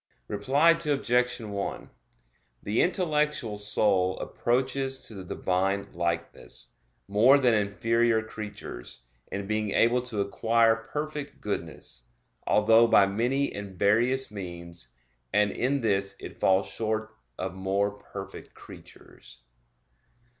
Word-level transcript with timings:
Reply 0.27 0.71
Obj. 0.71 1.37
1: 1.41 1.89
The 2.63 2.81
intellectual 2.81 3.59
soul 3.59 4.17
approaches 4.17 4.97
to 5.01 5.13
the 5.13 5.23
Divine 5.23 5.93
likeness, 5.93 6.69
more 7.07 7.37
than 7.37 7.53
inferior 7.53 8.23
creatures, 8.23 9.03
in 9.31 9.45
being 9.45 9.69
able 9.69 10.01
to 10.01 10.19
acquire 10.19 10.75
perfect 10.75 11.39
goodness; 11.39 12.07
although 12.47 12.87
by 12.87 13.05
many 13.05 13.53
and 13.53 13.77
various 13.77 14.31
means; 14.31 14.95
and 15.31 15.51
in 15.51 15.81
this 15.81 16.15
it 16.19 16.39
falls 16.39 16.67
short 16.67 17.15
of 17.37 17.53
more 17.53 17.91
perfect 17.91 18.55
creatures. 18.55 19.41